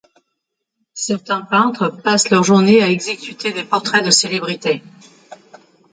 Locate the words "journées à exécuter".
2.43-3.51